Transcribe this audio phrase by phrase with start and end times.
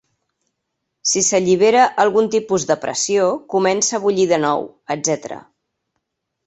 [1.09, 5.35] Si s'allibera algun tipus de pressió, comença a bullir de nou, etc.